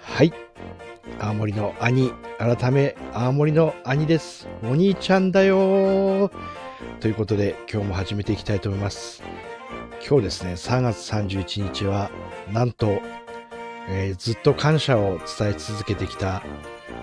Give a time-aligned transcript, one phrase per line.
[0.00, 0.32] はい。
[1.18, 4.46] 青森の兄、改め、青森の兄です。
[4.62, 6.30] お兄ちゃんだよ
[7.00, 9.24] ということで、今日も始めていきたいと思います。
[10.08, 12.12] 今日ですね、3月31日は、
[12.52, 13.00] なんと、
[13.88, 16.44] えーずっと感謝を伝え続けてきた、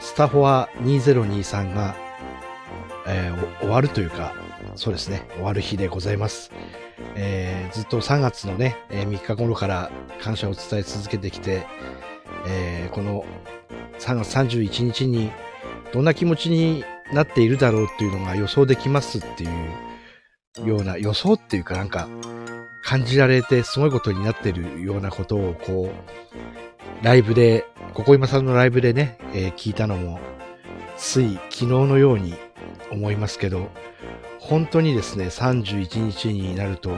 [0.00, 1.94] スタフォア2023が、
[3.06, 4.32] えー終わるというか、
[4.74, 6.50] そうですね、終わる日でございます。
[7.14, 9.90] えーずっと3月のね、えー3日頃から
[10.20, 11.66] 感謝を伝え続けてきて、
[12.46, 13.24] えーこの
[13.98, 15.30] 3月31日に
[15.92, 19.46] どんな気持ちになっているだろうっていうのが予想できますってい
[20.64, 22.08] うような予想っていうかなんか
[22.82, 30.18] 感じられてすごいことになってるようなことをこうライブで、ここ今さんのライブでね、えー聞いたのも
[30.96, 32.34] つい昨日のように
[32.90, 33.68] 思いますけど、
[34.48, 36.96] 本当にですね、31日になると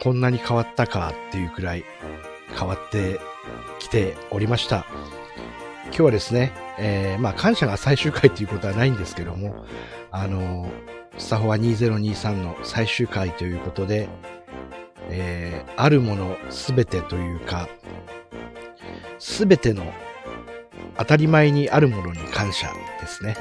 [0.00, 1.84] こんなに変わったかっていうくらい
[2.56, 3.20] 変わって
[3.80, 4.86] きておりました。
[5.86, 9.64] 今日はですね、えーまあ感謝が最終回ということはないんですけども、
[10.12, 10.70] あの、
[11.18, 14.08] スタフォア2023の最終回ということで、
[15.08, 17.68] えーあるものすべてというか、
[19.18, 19.92] すべての
[20.98, 23.36] 当たり前にあるものに感謝ですね。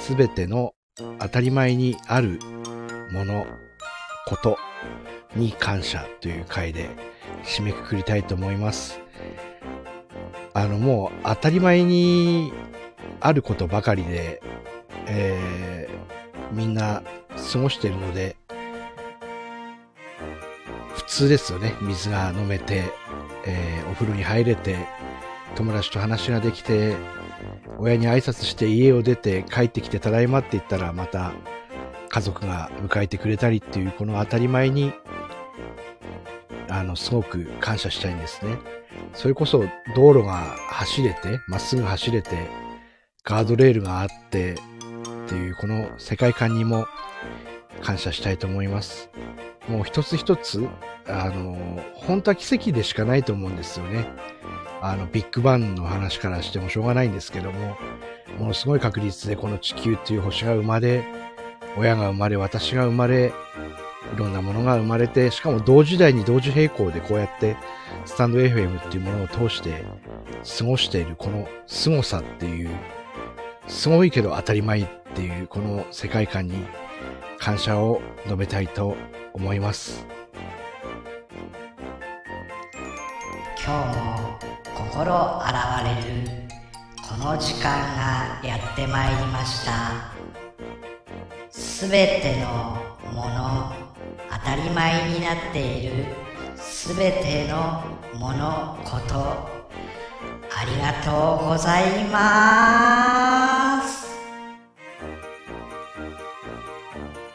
[0.00, 0.72] すべての
[1.18, 2.38] 当たり前にある
[3.12, 3.46] もの、
[4.26, 4.58] こと
[5.34, 6.90] に感謝という回で
[7.44, 9.00] 締めくくりたいと思います。
[10.52, 12.52] あの、もう当たり前に
[13.20, 14.42] あることばかりで、
[15.06, 15.98] えー
[16.50, 17.02] みんな
[17.52, 18.36] 過ごしてるので、
[20.94, 21.74] 普通ですよね。
[21.82, 22.84] 水が飲めて、
[23.44, 24.78] えーお風呂に入れて、
[25.54, 26.96] 友達と話ができて、
[27.78, 31.32] 親に挨拶して家を出て帰ってきてただいまって言ったらまた
[32.08, 34.92] 家族が迎えてくれたりっていうこの当たり前に
[36.68, 38.56] あのすごく感謝したいんですね。
[39.14, 39.64] それこそ
[39.96, 40.34] 道路が
[40.68, 42.48] 走れて、まっすぐ走れて、
[43.24, 44.56] ガードレールがあってっ
[45.28, 46.86] ていうこの世界観にも
[47.82, 49.10] 感謝したいと思います。
[49.68, 50.66] もう一つ一つ、
[51.06, 54.06] あの、本当は奇跡でしかないと思うんですよね。
[54.80, 57.76] あの、ビッグバンの話からしてもしょうがないんですけども、
[58.38, 61.04] ものすごい確率でこの地球っていう星が生まれ、
[61.76, 63.32] 親が生まれ、私が生まれ、
[64.14, 67.56] いろんなものが生まれて、しかも同時代に同時並行でこうやって
[68.04, 69.84] スタンド FM っていうものを通して
[70.58, 72.70] 過ごしているこの凄さっていう、
[73.66, 76.64] すごいけど当たり前っていうこの世界観に
[77.38, 78.96] 感謝を述べたいと
[79.34, 80.06] 思います。
[83.64, 86.28] 今日心洗われる。
[87.02, 87.62] この時間
[87.96, 89.72] がやってまいりました。
[91.50, 92.78] すべての
[93.12, 93.72] もの
[94.30, 96.04] 当たり前になっている
[96.54, 97.82] すべての
[98.20, 99.16] ものこと。
[100.50, 104.06] ありがとうございます。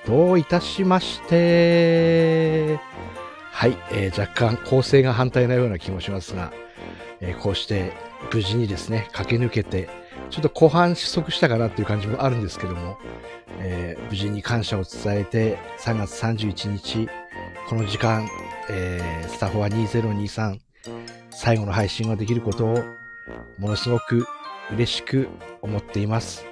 [0.07, 2.79] どういたしまして。
[3.51, 6.51] はい、えー若干構成が反対なような気もしますが、
[7.21, 7.93] えーこうして
[8.31, 9.89] 無事にですね、駆け抜けて、
[10.29, 12.97] ちょっと後半失速したかなっていう感じもあるんですけども、
[13.59, 17.09] えー無事に感謝を伝えて、3月31日、
[17.67, 18.27] この時間、
[18.69, 20.59] えースタッフォア2023、
[21.31, 22.83] 最後の配信ができることを、
[23.57, 24.25] ものすごく
[24.71, 25.27] 嬉しく
[25.61, 26.45] 思っています。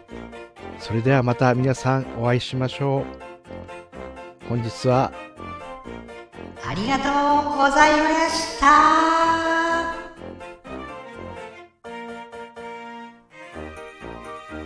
[0.80, 3.32] それではまた皆さんお会いしましょう。
[4.50, 5.14] 本日は
[6.68, 9.21] ありがとうございました